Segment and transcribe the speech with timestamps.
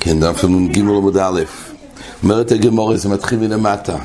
[0.00, 1.40] כן, דף נ"ג עמוד א',
[2.22, 3.96] אומרת הגמורה, זה מתחיל מלמטה.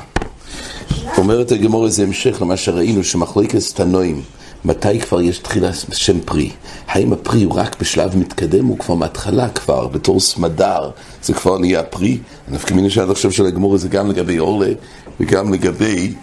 [1.18, 4.22] אומרת הגמורה, זה המשך למה שראינו, שמחלקת תנועים,
[4.64, 6.50] מתי כבר יש תחילה שם פרי?
[6.88, 10.90] האם הפרי הוא רק בשלב מתקדם, הוא כבר מההתחלה כבר, בתור סמדר,
[11.22, 12.18] זה כבר נהיה פרי?
[12.48, 14.72] נפקא מיני שעד עכשיו של הגמורה זה גם לגבי אורלה
[15.20, 16.14] וגם לגבי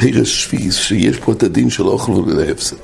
[0.00, 2.76] פרש שפיס, שיש פה את הדין של אוכל ולהפסד.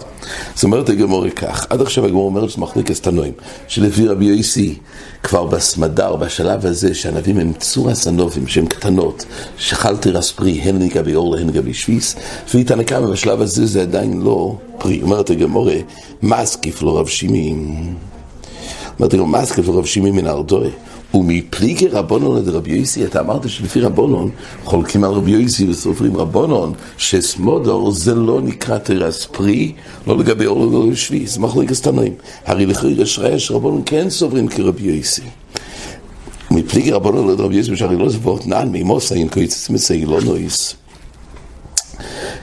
[0.55, 3.33] זאת אומרת הגמורה כך, עד עכשיו הגמורה אומרת שזה מחלקת תנועים,
[3.69, 4.75] שלפי רבי יוסי,
[5.23, 9.25] כבר בסמדר, בשלב הזה, שהנביאים הם צורס הנובים, שהם קטנות,
[9.59, 12.17] שחלתי רס פרי, הן לגבי אורלה, הן לגבי שפיס,
[12.55, 15.03] ואיתן כמה בשלב הזה זה עדיין לא פרי.
[15.03, 15.77] אומרת הגמורה,
[16.23, 17.95] מסקיף לו רב שימים.
[18.99, 20.71] אומרת הגמורה, מסקיף לו רב שימים מן ארדוי.
[21.15, 24.31] ומפליגי רבונון לדרבי יויסי, אתה אמרת שלפי רבונון
[24.65, 29.73] חולקים על רבי יויסי וסופרים רבונון שסמודור זה לא נקרא תרס פרי,
[30.07, 32.13] לא לגבי אור ולא לשבי, זה מחליק תנועים.
[32.47, 35.23] הרי לכי רשרי רבונון כן סוברים כרבי יויסי.
[36.51, 40.75] מפליגי רבונון לדרבי יויסי, שהרי לא זבות נען מימוס אין קויצס מסי לא נויס.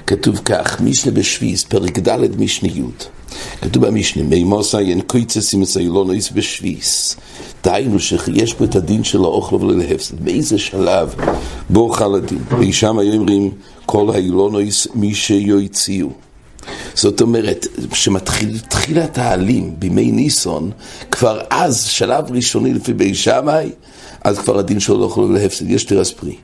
[0.08, 3.21] כתוב כך, משנה בשביס, פרק ד' משנה י'.
[3.62, 7.16] כתוב במשנה, מימוס אין קויצס מסי לא נויס בשביס.
[7.64, 10.20] דהיינו שיש פה את הדין של האוכל ולהפסד.
[10.20, 11.16] באיזה שלב
[11.70, 12.40] בו חל הדין?
[12.60, 13.52] וישם היו אומרים
[13.86, 16.10] כל האילונויס מי שיוציאו.
[16.94, 20.72] זאת אומרת, שמתחיל תחילת העלים בימי ניסון,
[21.12, 23.72] כבר אז, שלב ראשוני לפי בי שמאי,
[24.24, 26.36] אז כבר הדין שלו לא יכול להפסד, יש תרס פרי.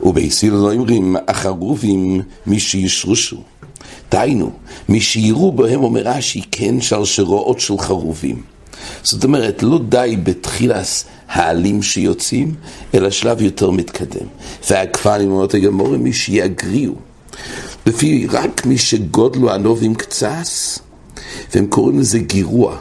[0.00, 3.36] ובייסיל לא אומרים, החרובים מי שישרושו.
[4.10, 4.50] דהיינו,
[4.88, 8.42] מי שיראו בהם אומר רש"י, כן שרשרועות של חרובים.
[9.02, 12.54] זאת אומרת, לא די בתחילת העלים שיוצאים,
[12.94, 14.26] אלא שלב יותר מתקדם.
[14.70, 16.94] והכפנים אומרת הגמורים, מי שיגריעו.
[17.86, 20.78] לפי רק מי שגודלו הנובים קצס,
[21.54, 22.78] והם קוראים לזה גירוע.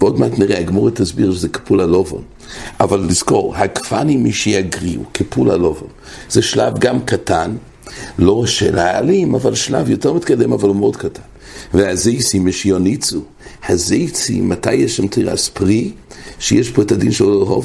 [0.00, 2.22] ועוד מעט נראה, הגמורת תסביר שזה כפול הלובון.
[2.80, 5.88] אבל לזכור, הכפנים מי שיגריעו, כפול הלובון.
[6.28, 7.56] זה שלב גם קטן,
[8.18, 11.22] לא של העלים, אבל שלב יותר מתקדם, אבל הוא מאוד קטן.
[11.74, 13.20] והזייסים משיוניצו,
[13.68, 15.92] הזייצים, מתי יש שם תירס פרי?
[16.38, 17.62] שיש פה את הדין שלו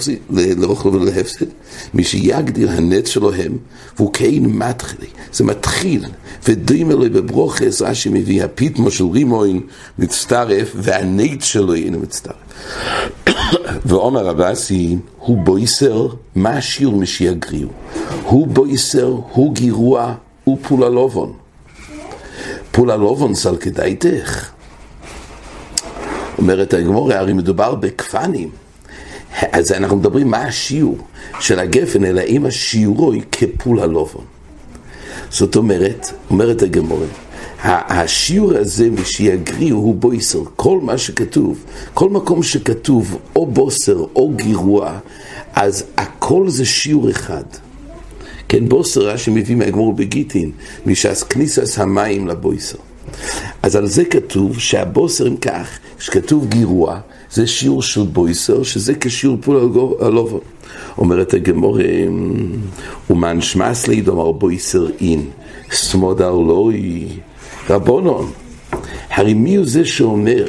[0.57, 1.45] לאוכל ולהפסד,
[1.93, 3.57] מי שיגדיר הנץ שלו הם,
[3.97, 6.05] והוא כאין מתחילי, זה מתחיל,
[6.47, 9.61] ודרים אלוהי בברוכס, רש"י מביא, הפיתמו של רימוין
[9.99, 12.35] מצטרף, והנץ שלו אינו מצטרף.
[13.85, 17.69] ועומר אבסי, הוא בויסר, מה השיר משיגריעו?
[18.23, 20.13] הוא בויסר, הוא גירוע,
[20.43, 21.33] הוא פולה לובון.
[22.71, 24.54] פולה לובון סל כדאיתך.
[26.37, 28.49] אומרת הגמורה, הרי מדובר בכפנים.
[29.51, 30.97] אז אנחנו מדברים מה השיעור
[31.39, 34.25] של הגפן, אלא אם השיעורו היא כפול הלובון.
[35.29, 37.05] זאת אומרת, אומרת הגמורה,
[37.63, 41.63] השיעור הזה משיגריעו הוא בויסר, כל מה שכתוב,
[41.93, 44.97] כל מקום שכתוב או בוסר או גירוע,
[45.53, 47.43] אז הכל זה שיעור אחד.
[48.47, 50.51] כן, בוסר רש"י מביא מהגמור בגיטין,
[50.85, 52.77] משעס כניסס המים לבויסר.
[53.63, 56.99] אז על זה כתוב שהבוסר אם כך, שכתוב גירוע,
[57.31, 59.57] זה שיעור של בויסר, שזה כשיעור פול
[60.01, 60.39] הלובו.
[60.97, 61.79] אומרת הגמור,
[63.09, 65.25] ומן שמאס ליד אמר בויסר אין,
[65.71, 67.07] סמודר לוי,
[67.69, 68.31] רבונון.
[69.09, 70.45] הרי מי הוא זה שאומר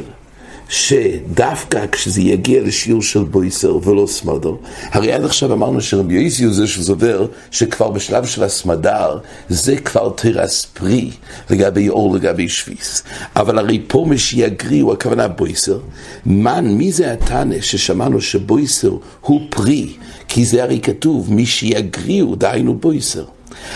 [0.68, 6.54] שדווקא כשזה יגיע לשיעור של בויסר ולא סמדר, הרי עד עכשיו אמרנו שרבי יויסי הוא
[6.54, 9.18] זה שזובר שכבר בשלב של הסמדר
[9.48, 11.10] זה כבר תרס פרי
[11.50, 13.02] לגבי אור לגבי שביס.
[13.36, 15.78] אבל הרי פה מי שיגרי הוא הכוונה בויסר.
[16.26, 19.92] מן, מי זה התנא ששמענו שבויסר הוא פרי?
[20.28, 23.24] כי זה הרי כתוב מי שיגרי הוא דהיינו בויסר.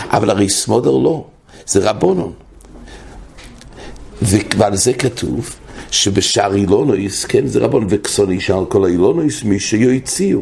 [0.09, 1.25] אבל הרי סמדר לא,
[1.67, 2.31] זה רבונון.
[4.57, 5.55] ועל זה כתוב
[5.91, 10.41] שבשאר אילונויס, כן, זה רבון, וכסוני שער כל האילונויס, מי שיוציאו.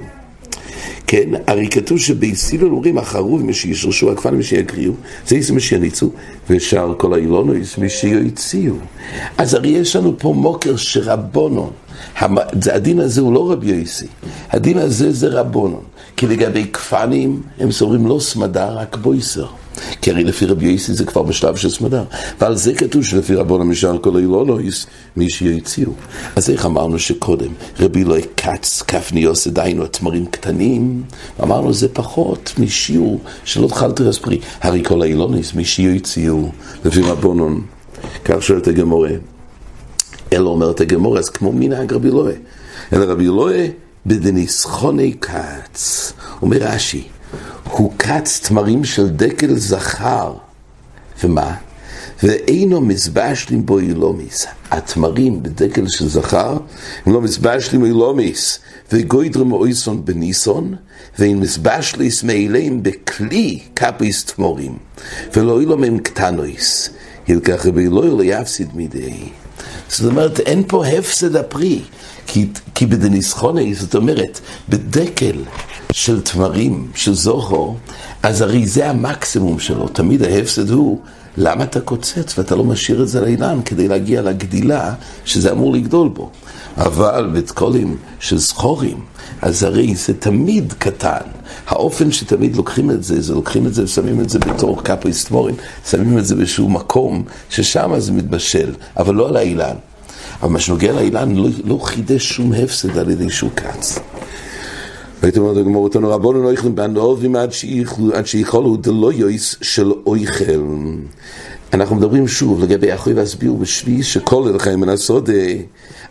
[1.07, 4.93] כן, הרי כתוב שבאיסילון אומרים החרוב מי שישרשו הכפן מי שיגריעו,
[5.27, 6.09] זה איזה מי שיניצו,
[6.49, 8.73] ושאר כל האילונויס מי שיוציאו.
[9.37, 11.71] אז הרי יש לנו פה מוקר שרבונון,
[12.71, 14.07] הדין הזה הוא לא רבי יוסי,
[14.49, 15.83] הדין הזה זה רבונון,
[16.17, 19.47] כי לגבי כפנים הם סוברים לא סמדה, רק בויסר.
[20.01, 22.03] כי הרי לפי רבי יוסי זה כבר בשלב של סמדר.
[22.41, 24.85] ועל זה כתוב שלפי רבון המשל כל אילונויס,
[25.17, 25.91] מי שיוציאו.
[26.35, 31.03] אז איך אמרנו שקודם, רבי לא קץ, כפניוס, דהיינו התמרים קטנים,
[31.43, 34.39] אמרנו זה פחות משיעור שלא תחלתי רספרי.
[34.61, 36.49] הרי כל האילונויס, מי שיוציאו,
[36.85, 37.61] לפי רבונון.
[38.25, 39.11] כך שואלת הגמורה.
[40.33, 42.35] אלא אומרת הגמורה, אז כמו מנהג רבי אלוהי.
[42.93, 43.71] אלא רבי אלוהי
[44.05, 46.13] בדניסחוני קץ.
[46.41, 47.03] אומר רש"י,
[47.71, 50.33] הוא קץ תמרים של דקל זכר.
[51.23, 51.55] ומה?
[52.23, 54.45] ואינו מזבשלים בו אילומיס.
[54.71, 56.57] התמרים בדקל של זכר
[57.05, 58.59] הם לא מזבשלים אילומיס,
[58.91, 60.75] וגוידרם אויסון בניסון,
[61.19, 64.77] ואין מזבשליס מאליהם בכלי קפיס תמורים,
[65.35, 66.89] ולא אילום הם קטנויס,
[67.27, 69.29] ילקח רבי לא יפסיד מדי.
[69.89, 71.81] זאת אומרת, אין פה הפסד הפרי,
[72.27, 74.39] כי, כי בדניסחוני, זאת אומרת,
[74.69, 75.43] בדקל
[75.91, 77.75] של תמרים, של זוכו,
[78.23, 80.99] אז הרי זה המקסימום שלו, תמיד ההפסד הוא
[81.37, 84.93] למה אתה קוצץ ואתה לא משאיר את זה לאילן כדי להגיע לגדילה
[85.25, 86.29] שזה אמור לגדול בו?
[86.77, 88.97] אבל בתקולים של זכורים,
[89.41, 91.21] אז הרי זה תמיד קטן.
[91.67, 95.55] האופן שתמיד לוקחים את זה, זה לוקחים את זה ושמים את זה בתור קפריסטמורים,
[95.89, 99.75] שמים את זה באיזשהו מקום ששם זה מתבשל, אבל לא על האילן.
[100.41, 103.99] אבל מה שנוגע לאילן לא, לא חידש שום הפסד על ידי שהוא קץ.
[105.21, 107.35] והייתי אומר לגמור אותנו, רבונו לא יכולים בענובים
[108.13, 110.65] עד שיכולו דלא יויס של אויכל.
[111.73, 115.29] אנחנו מדברים שוב לגבי אחוי והסביר בשבי שכל אלכם מן הסוד,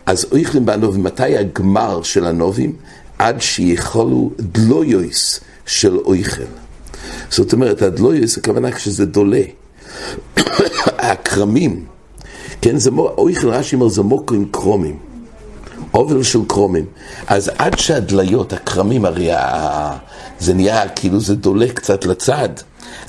[0.05, 2.73] אז אויכלים בענובים, מתי הגמר של הנובים?
[3.19, 6.43] עד שיכולו דלא יויס של אויכל.
[7.29, 9.41] זאת אומרת, הדלויוס הכוונה כשזה דולה.
[10.97, 11.85] הכרמים,
[12.61, 15.08] כן, זה אויכל רש"י אומר זה מוקרים קרומים.
[15.93, 16.85] אובל של קרומים.
[17.27, 19.29] אז עד שהדליות, הכרמים, הרי
[20.39, 22.49] זה נהיה כאילו זה דולה קצת לצד.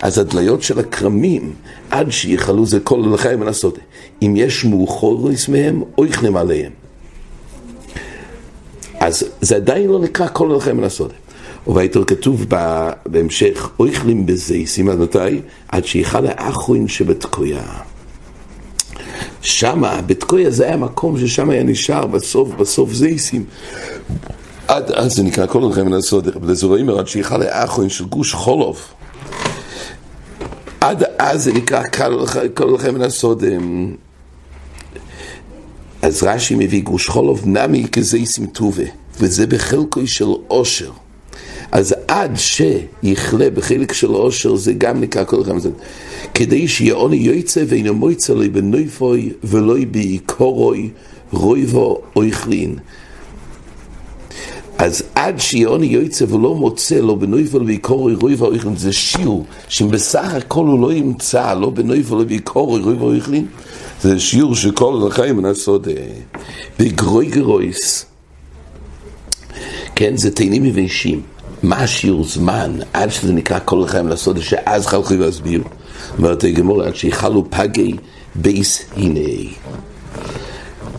[0.03, 1.53] אז הדליות של הכרמים,
[1.91, 3.79] עד שיכלו זה כל לחיים ולעשות.
[4.23, 6.73] אם יש מאוחוריס מהם, אויכנם עליהם.
[9.01, 11.13] אז זה עדיין לא נקרא כל לחיים ולעשות.
[11.67, 12.47] ובעיתו כתוב
[13.07, 15.41] בהמשך, אויכלים בזה, סימן מתי?
[15.69, 17.63] עד שיכל האחרון שבתקויה.
[19.43, 23.45] שמה, בתקויה זה היה מקום ששם היה נשאר בסוף, בסוף זייסים.
[24.69, 28.05] עד אז זה נקרא כל הלכם מן הסודר, אבל זה רואים עד שיכל לאחרון של
[28.05, 28.81] גוש חולוב.
[30.81, 31.83] עד אז זה נקרא
[32.55, 33.59] כל הלכם מן הסודר.
[36.03, 38.85] אז רש"י מביא גוש חולוב נמי כזייסים טובה,
[39.21, 40.91] וזה בחלקו של עושר.
[41.73, 45.71] אז עד שיכלה בחלק של עושר זה גם נקרא כל אחד מזה.
[46.35, 50.91] כדי שיעוני יוצא ואינו מויצא לי בנויפוי ולא בעיקורוי
[51.33, 52.77] רויבו אויכלין.
[54.79, 60.67] אז עד שיעוני יוצא ולא מוצא לו בנויפו ובעיקורוי רויבו אויכלין זה שיעור שבסך הכל
[60.67, 63.47] הוא לא ימצא לא בנויפו ובעיקורוי רויבו אויכלין
[64.03, 65.89] זה שיעור שכל החיים מנסות
[66.79, 68.07] בגרוי גרויס
[69.95, 71.23] כן זה תאנים יבשים
[71.63, 75.63] מה השיעור זמן עד שזה נקרא כל החיים לעשות את שאז חלכו להסביר?
[76.19, 77.95] אומרת הגמור עד שיחלו פגי
[78.35, 79.51] בייס הנה.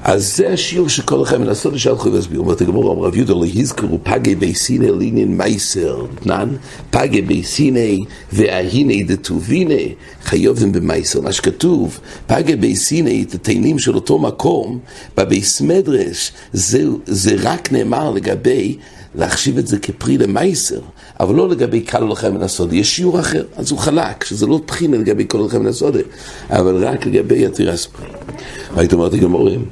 [0.04, 2.40] אז זה השיעור שכל החיים לעשות את שהלכו להסביר.
[2.40, 6.50] אומרת הגמור אמר רב יהודה יזכרו פגי בייס הנה לעניין מייסר תנן
[6.90, 9.84] פגי בייס הנה וההנה דטובינה
[10.24, 11.22] חיובים במייסר.
[11.22, 14.80] מה שכתוב פגי בייס הנה את התאנים של אותו מקום
[15.18, 18.78] בבייס מדרש זה, זה רק נאמר לגבי
[19.16, 20.80] להחשיב את זה כפרי למייסר,
[21.20, 22.76] אבל לא לגבי קל לכם מן הסודי.
[22.76, 26.02] יש שיעור אחר, אז הוא חלק, שזה לא תחינה לגבי כל לכם מן הסודי,
[26.50, 28.08] אבל רק לגבי התירס פרי.
[28.76, 29.66] היית אומרת גמורים,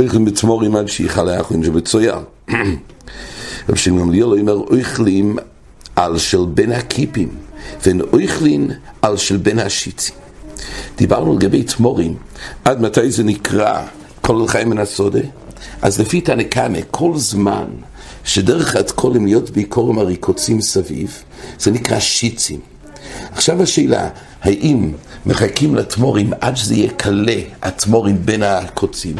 [0.00, 2.14] אויכלים בתמורים עד שיכל האחרין שבצויר.
[3.68, 5.36] רב שם גמליאל אומר, אויכלים
[5.96, 7.28] על של בין הקיפים,
[7.86, 8.70] ואין אויכלין
[9.02, 10.14] על של בין השיצים.
[10.96, 12.14] דיברנו לגבי תמורים,
[12.64, 13.82] עד מתי זה נקרא
[14.20, 15.20] כל לחיים מן הסודה?
[15.82, 17.64] אז לפי תנקמה, כל זמן
[18.24, 21.22] שדרך התקולים להיות בעיקורם הריקוצים סביב,
[21.58, 22.60] זה נקרא שיצים.
[23.32, 24.08] עכשיו השאלה,
[24.42, 24.92] האם
[25.26, 29.16] מחכים לתמורים עד שזה יהיה קלה, התמורים בין הקוצים,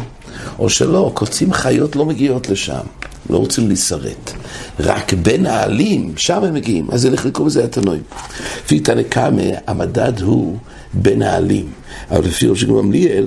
[0.59, 2.85] או שלא, קוצים חיות לא מגיעות לשם,
[3.31, 4.33] לא רוצים להישרט.
[4.81, 8.03] רק בין העלים, שם הם מגיעים, אז ילך לקרוא לזה התנועים.
[8.65, 10.57] לפי תנקמה, המדד הוא
[10.93, 11.67] בין העלים,
[12.11, 13.27] אבל לפי ראש גמליאל,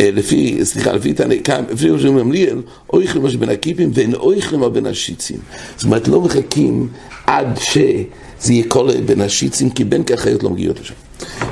[0.00, 5.38] לפי, סליחה, לפי ראש ממליאל, אויכלים מה שבין הקיפים ואין אויכלים מה בין השיצים.
[5.76, 6.88] זאת אומרת, לא מחכים
[7.26, 10.94] עד שזה יהיה כל בין השיצים, כי בין כך חיות לא מגיעות לשם.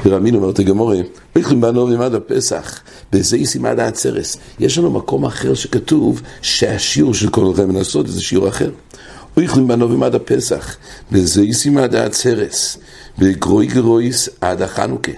[0.04, 0.97] ורמינו אומרת הגמורה,
[1.37, 2.81] אויכלים בנובים עד הפסח,
[3.12, 4.37] בזה ישים עד העצרס.
[4.61, 8.71] יש לנו מקום אחר שכתוב שהשיעור של כל רמן הסוד זה שיעור אחר.
[9.37, 10.76] אויכלים בנובים עד הפסח,
[11.12, 12.78] בזה ישים עד העצרס,
[13.19, 15.12] בגרוי גרויס עד החנוכה.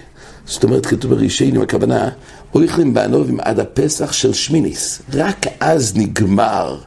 [0.45, 2.09] זאת אומרת, כתוב ברישיינים, הכוונה,
[2.55, 5.01] אויכלים בענובים עד הפסח של שמיניס.
[5.13, 6.77] רק אז נגמר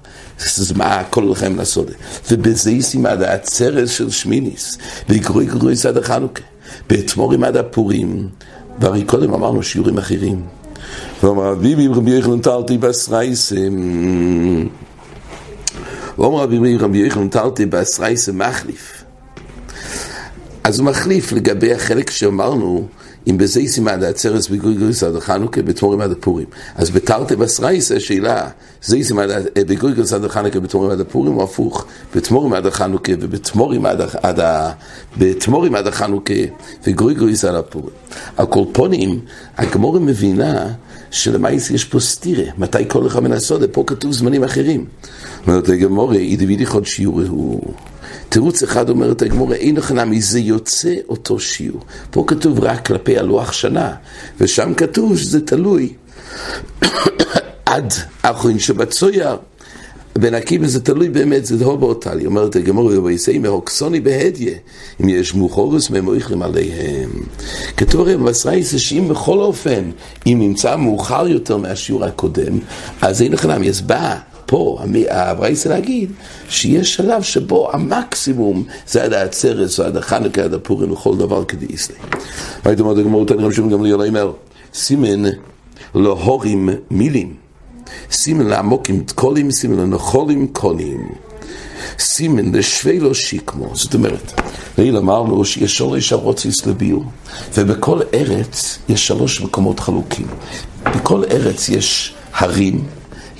[0.77, 1.87] מה כל לכם לעשות.
[2.31, 6.43] ובזה ישים עד העצרת של שמיניס, ויקרוי קרוי עד החנוכה,
[6.89, 8.29] באתמורים עד הפורים,
[8.81, 10.43] והרי קודם אמרנו שיעורים אחרים.
[11.23, 13.77] ואומר אביבי רבי יחנן טלתי בסרייסם
[16.19, 19.05] ואומר אביבי רבי יחנן טלתי בסרייסם מחליף
[20.65, 22.89] אז הוא מחליף לגבי החלק שאמרנו
[23.27, 26.47] אם בזה סימן העצרס בגויגויס עד החנוכה, בתמורים עד הפורים.
[26.75, 28.49] אז בתרתי בסרייס שאלה,
[28.83, 34.01] זה סימן בגויגויס עד החנוכה, בתמורים עד הפורים, או הפוך, בתמורים עד החנוכה, ובתמורים עד,
[34.23, 34.41] עד,
[35.19, 36.35] בתמורים עד החנוכה,
[36.87, 37.95] וגויגויס עד הפורים.
[38.37, 39.21] על כל פונים,
[39.57, 40.73] הגמורה מבינה
[41.11, 44.85] שלמעשה יש פה סטירה, מתי כל אחד מן הסודה, פה כתוב זמנים אחרים.
[45.47, 47.75] אומרת הגמורה, אידי וידי חוד שיעור הוא.
[48.29, 51.81] תירוץ אחד אומרת הגמורה, אין הכנה מזה יוצא אותו שיעור.
[52.11, 53.95] פה כתוב רק כלפי הלוח שנה,
[54.41, 55.93] ושם כתוב שזה תלוי
[57.67, 59.37] עד אחרין שבצויר.
[60.19, 62.27] בן עקיבא זה תלוי באמת, זה לא באותלי.
[62.27, 64.55] אומרת הגמור, ויסי מהוקסוני בהדיה,
[65.01, 67.11] אם יש מוכורס ממויכלים עליהם.
[67.77, 69.91] כתוב הרי בסרייס שאם בכל אופן,
[70.27, 72.59] אם נמצא מאוחר יותר מהשיעור הקודם,
[73.03, 74.79] אז אין לך למה, אז בא פה
[75.11, 76.13] הברייסה להגיד
[76.49, 81.97] שיש שלב שבו המקסימום זה עד העצרת, עד החנוכה, עד הפורים וכל דבר כדי יסלי.
[82.65, 84.33] והייתי אומר, הגמור תנרם שם גם לילה אומר,
[84.75, 85.31] סימן
[85.95, 87.35] להורים מילים,
[88.13, 91.09] סימן לעמוקים תקולים, סימן לנחולים קונים.
[91.99, 94.41] סימן לשווילו שיקמו, זאת אומרת,
[94.79, 97.05] לעיל אמרנו שיש שלוש ארוציס לביור,
[97.55, 100.27] ובכל ארץ יש שלוש מקומות חלוקים.
[100.83, 102.85] בכל ארץ יש הרים,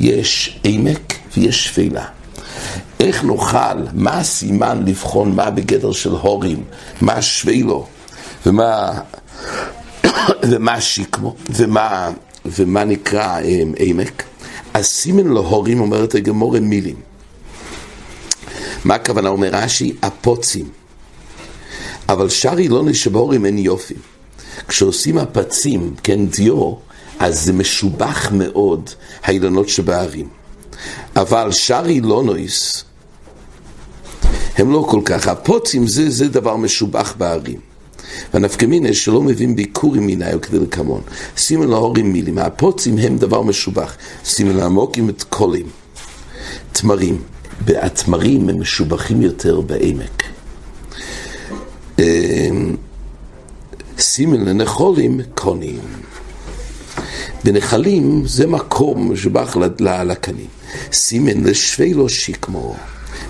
[0.01, 2.05] יש עמק ויש שפלה.
[3.01, 3.57] איך נוכל,
[3.95, 6.65] מה הסימן לבחון מה בגדר של הורים,
[7.01, 7.87] מה שבילו,
[8.47, 8.93] ומה,
[10.51, 12.11] ומה שיקמו, ומה,
[12.47, 14.23] ומה נקרא um, עמק?
[14.75, 16.97] הסימן להורים אומרת הגמור מילים.
[18.85, 19.97] מה הכוונה אומר רש"י?
[20.03, 20.69] הפוצים.
[22.09, 23.95] אבל שרי לא נשבורים אין יופי.
[24.69, 26.75] כשעושים הפצים, כן, דיו,
[27.19, 28.91] אז זה משובח מאוד,
[29.23, 30.29] האילנות שבערים.
[31.17, 32.85] אבל שרי לא נויס,
[34.57, 35.29] הם לא כל כך.
[35.29, 37.15] הפוצים זה, זה דבר משובח
[38.21, 38.31] בערים.
[38.35, 41.01] והנפקמינה שלא מבין ביקורים מיני או כדי לקמון.
[41.37, 43.97] שימו להורים מילים, הפוצים הם דבר משובח.
[44.25, 45.67] שימו לעמוקים את קולים,
[46.73, 47.23] תמרים.
[47.67, 50.23] והתמרים הם משובחים יותר בעמק.
[51.99, 52.77] אמ,
[53.99, 55.81] שימו לנחולים קונים.
[57.45, 60.47] בנחלים זה מקום משובח לקנים.
[60.93, 62.77] סימן לשווה לו שיקמו.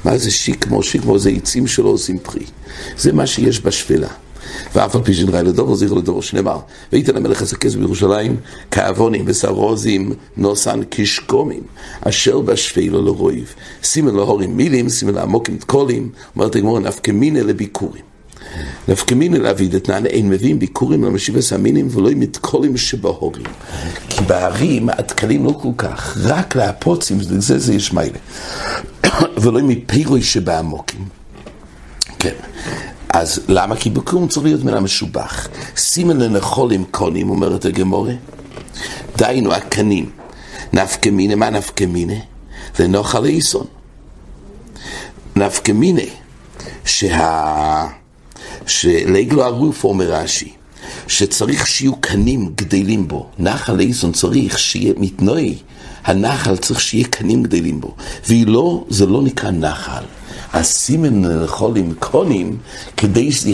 [0.05, 0.83] מה זה שיקמו?
[0.83, 2.45] שיקמו זה עצים שלא עושים פרי.
[2.99, 4.09] זה מה שיש בשפלה.
[4.75, 6.59] ואף על פי שנראה לדובר זכר לדובר שנאמר
[6.93, 8.37] וייתן המלך הסכס בירושלים
[8.71, 11.63] כאבונים וסרוזים נוסן כשקומים
[12.01, 16.11] אשר בשפלו לרויב סימן להורים מילים סימן לעמוקים תקולים.
[16.37, 18.03] אומרת הגמור נפקמינה לביקורים.
[18.89, 23.45] נפקמינה להביא דתנן אין מביאים ביקורים למשיב הסמינים ולא עם מתקולים שבהורים.
[24.09, 28.19] כי בערים התקלים לא כל כך רק להפוצים זה זה יש מיילה.
[29.43, 31.05] ולא עם מפירוי שבעמוקים.
[32.19, 32.35] כן
[33.15, 33.77] אז למה?
[33.77, 35.49] כי בקום צריך להיות מן המשובח.
[35.77, 38.13] סימן לנחולים קונים, אומרת הגמורה.
[39.17, 40.11] דהיינו, הקנים.
[40.73, 42.21] נפקא מיני, מה נפקא מיני?
[42.79, 43.67] לנוחל איסון.
[45.37, 46.09] נפקא מיני,
[46.85, 47.87] שה...
[48.67, 50.53] שלגלו הרוף אומר רש"י,
[51.09, 53.27] שצריך שיהיו קנים גדלים בו.
[53.39, 55.59] נחל איסון צריך שיהיה מתנועי.
[56.05, 57.95] הנחל צריך שיהיה קנים גדלים בו.
[58.27, 60.03] והיא לא, זה לא נקרא נחל.
[60.53, 62.57] הסימן לאכול עם קונים,
[62.97, 63.51] כדי שזה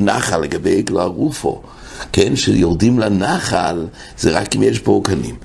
[0.00, 1.62] נחל לגבי עגלו הרופו,
[2.12, 3.86] כן, שיורדים לנחל,
[4.18, 5.36] זה רק אם יש בו עוגנים.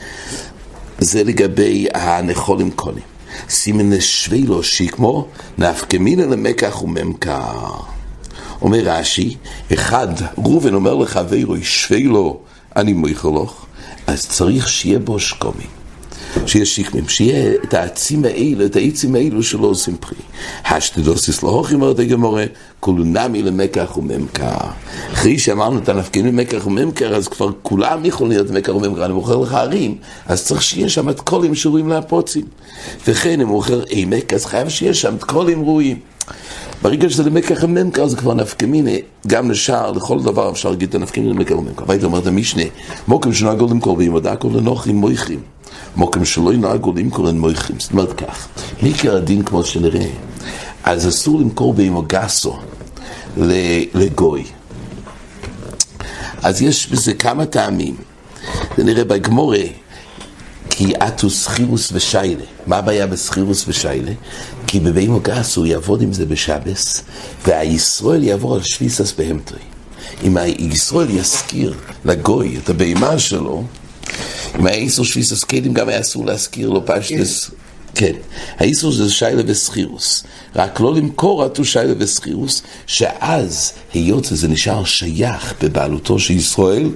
[1.00, 3.04] זה לגבי הנכול עם קונים.
[3.50, 7.70] סימן לשבי לו שיקמו, נפקמינא למקח וממכר.
[8.62, 9.36] אומר רש"י,
[9.74, 10.08] אחד,
[10.38, 12.40] ראובן אומר לחברו, שבי לו,
[12.76, 13.66] אני מויכלוך,
[14.08, 15.83] אז צריך שיהיה בו שקומים.
[16.46, 20.18] שיהיה שיקמים, שיהיה את העצים האלו, את העצים האלו שלא עושים פרי.
[20.66, 22.46] השתדוסיס להוכי אומרת הגמורה,
[22.80, 24.58] כולו נמי למקח וממכר.
[25.14, 29.38] אחרי שאמרנו את הנפקינים מקח וממכר, אז כבר כולם יכולים להיות מקח וממכר, אני מוכר
[29.38, 32.46] לך ערים, אז צריך שיהיה שם את קולים שראויים להפוצים.
[33.08, 36.00] וכן, אם הוא מוכר עמק, אז חייב שיהיה שם את קולים ראויים.
[36.82, 38.92] ברגע שזה למקח וממכר זה כבר נפקמינה,
[39.28, 41.84] גם לשער, לכל דבר אפשר להגיד את הנפקמינה למקח וממכר.
[41.88, 42.64] והיית אומרת המשנה,
[43.08, 45.40] מוקם שנהגו למכור בימודה כל לנוחים מויכים.
[45.96, 47.80] מוקם שלא ינהגו למכור אין מויכים.
[47.80, 48.48] זאת אומרת כך,
[48.82, 50.10] מעיקר הדין כמו שנראה,
[50.84, 52.58] אז אסור למכור באימו גסו
[53.94, 54.44] לגוי.
[56.44, 57.96] אז יש בזה כמה טעמים.
[58.78, 59.64] זה נראה בגמורה,
[60.70, 62.44] כי אתו סחירוס ושיילה.
[62.68, 64.12] מה הבעיה בסחירוס ושיילה?
[64.68, 67.04] כי בבימו גס הוא יעבוד עם זה בשבס,
[67.48, 69.60] והישראל יעבור על שביסס בהמטרי.
[70.24, 71.74] אם הישראל יזכיר
[72.06, 73.64] לגוי את הבהמה שלו,
[74.60, 77.52] אם היה איסור שביסס קדים גם היה אסור להזכיר לו פשטס
[77.96, 78.12] כן,
[78.60, 80.24] האיסור זה שיילה וסחירוס.
[80.56, 86.90] רק לא למכור עטו שיילה וסחירוס, שאז, היות שזה נשאר שייך בבעלותו של ישראל,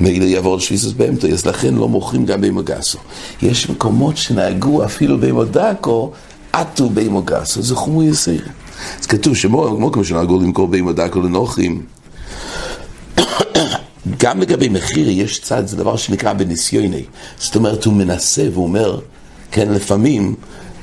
[0.00, 2.98] מילא יעבור לשביסוס באמתו, אז לכן לא מוכרים גם בימו גסו.
[3.42, 6.12] יש מקומות שנהגו אפילו בימו דקו,
[6.52, 8.42] עטו בימו גסו, זה חומו יסיר.
[9.00, 9.34] אז כתוב
[9.92, 11.82] כמו שנהגו למכור בימו דקו לנוחים,
[14.18, 17.02] גם לגבי מחיר יש צד, זה דבר שנקרא בניסיוני.
[17.38, 19.00] זאת אומרת, הוא מנסה והוא אומר,
[19.50, 20.34] כן, לפעמים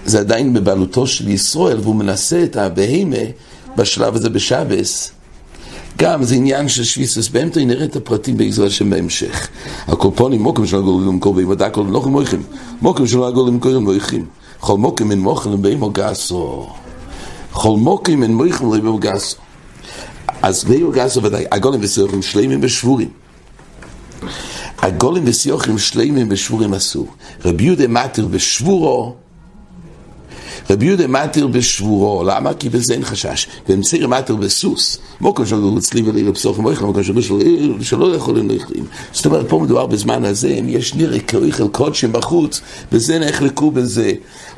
[0.06, 3.26] זה עדיין בבעלותו של ישראל, והוא מנסה את הבהמה
[3.78, 5.12] בשלב הזה בשבס.
[5.98, 9.48] גם זה עניין של שביסוס באמתו, נראה את הפרטים בעזרת השם בהמשך.
[9.88, 12.44] הקורפונים, מוקם שלא גולו למכור בהמה דקו לנוחם מויכים.
[12.82, 14.26] מוקם שלא גולו למכור מויכים.
[14.60, 16.68] כל מוקם אין מוכן לבהמה גסו.
[17.52, 19.38] כל מוקם אין מויכים לבהמה גסו.
[20.42, 23.10] אז בהמה גסו ודאי, הגולים וסיוכים שלמים ושבורים.
[24.78, 27.08] הגולים וסיוכים שלמים ושבורים עשו.
[27.46, 29.16] רבי יהודה מתיר בשבורו
[30.70, 32.54] רבי יהודה מתיר בשבורו, למה?
[32.54, 33.48] כי בזה אין חשש.
[33.70, 34.98] ומציר מתיר בסוס.
[35.22, 37.22] מוקם שלו אצלי ולי פסוחים אוכל, מוקם שלו
[37.82, 38.86] שלא יכולים לאכלים.
[39.12, 42.62] זאת אומרת, פה מדובר בזמן הזה, אם יש נראה כאוכל קודשים בחוץ,
[42.92, 44.12] וזה נחלקו בזה.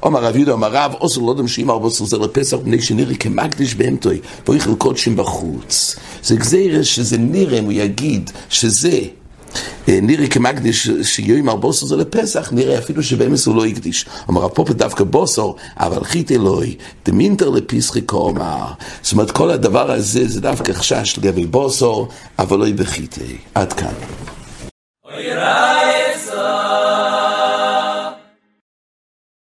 [0.03, 3.75] אומר רב יהודה, אומר רב, אוסר לא דמשים ארבע עשר זה לפסח, בני שנראה כמקדיש
[3.75, 5.95] בהמתוי, ואוכל קודשים בחוץ.
[6.23, 7.17] זה גזירה שזה
[7.59, 8.99] אם הוא יגיד שזה
[9.87, 14.05] נראה כמקדיש שיום ארבוסו זה לפסח, נראה אפילו שבאמס הוא לא הקדיש.
[14.29, 18.65] אמר הפופת דווקא בוסו, אבל חית אלוהי, דמינטר לפיסחי קומר.
[19.01, 22.07] זאת אומרת, כל הדבר הזה זה דווקא חשש לגבי בוסו,
[22.39, 23.37] אבל לא בחיתי.
[23.55, 23.93] עד כאן.